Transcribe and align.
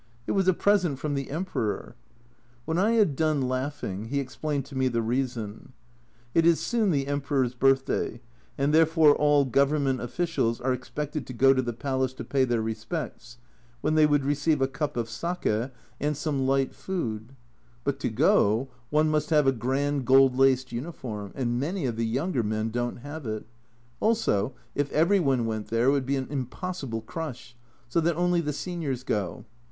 It 0.25 0.31
was 0.31 0.47
a 0.47 0.53
present 0.55 0.97
from 0.97 1.13
the 1.13 1.29
Emperor! 1.29 1.95
When 2.65 2.79
I 2.79 2.93
had 2.93 3.15
done 3.15 3.39
laughing 3.47 4.05
he 4.05 4.19
explained 4.19 4.65
to 4.65 4.75
me 4.75 4.87
the 4.87 4.99
reason. 5.03 5.73
It 6.33 6.43
is 6.43 6.59
soon 6.59 6.89
the 6.89 7.05
Emperor's 7.05 7.53
birthday, 7.53 8.19
and 8.57 8.73
therefore 8.73 9.15
all 9.15 9.45
Government 9.45 10.01
officials 10.01 10.59
are 10.59 10.73
expected 10.73 11.27
to 11.27 11.33
go 11.33 11.53
to 11.53 11.61
the 11.61 11.71
palace 11.71 12.13
to 12.13 12.23
pay 12.23 12.45
their 12.45 12.63
respects, 12.63 13.37
when 13.81 13.93
they 13.93 14.07
would 14.07 14.25
receive 14.25 14.59
a 14.59 14.67
cup 14.67 14.97
of 14.97 15.07
sake 15.07 15.45
and 15.45 15.45
230 15.45 15.67
A 15.67 15.69
Journal 15.69 15.83
from 15.85 16.07
Japan 16.07 16.15
some 16.15 16.47
light 16.47 16.73
food. 16.73 17.35
But 17.83 17.99
to 17.99 18.09
go 18.09 18.69
one 18.89 19.09
must 19.11 19.29
have 19.29 19.45
a 19.45 19.51
grand 19.51 20.07
gold 20.07 20.35
laced 20.35 20.71
uniform, 20.71 21.31
and 21.35 21.59
many 21.59 21.85
of 21.85 21.95
the 21.95 22.07
younger 22.07 22.41
men 22.41 22.71
don't 22.71 22.97
have 23.01 23.27
it, 23.27 23.45
also 23.99 24.55
if 24.73 24.91
every 24.91 25.19
one 25.19 25.45
went 25.45 25.67
there 25.67 25.91
would 25.91 26.07
be 26.07 26.15
an 26.15 26.27
impossible 26.31 27.01
crush, 27.01 27.55
so 27.87 28.01
that 28.01 28.15
only 28.15 28.41
the 28.41 28.51
seniors 28.51 29.03
go. 29.03 29.45